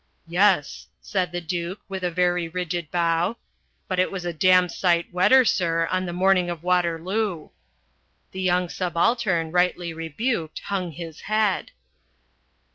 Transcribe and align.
'Yes' 0.27 0.87
said 0.99 1.31
the 1.31 1.39
Duke, 1.41 1.79
with 1.87 2.03
a 2.03 2.09
very 2.09 2.47
rigid 2.49 2.89
bow, 2.89 3.37
'but 3.87 3.99
it 3.99 4.11
was 4.11 4.25
a 4.25 4.33
damn 4.33 4.67
sight 4.67 5.13
wetter, 5.13 5.45
sir, 5.45 5.85
on 5.91 6.07
the 6.07 6.11
morning 6.11 6.49
of 6.49 6.63
Waterloo.' 6.63 7.49
The 8.31 8.41
young 8.41 8.67
subaltern, 8.67 9.51
rightly 9.51 9.93
rebuked, 9.93 10.57
hung 10.61 10.91
his 10.93 11.19
head." 11.29 11.69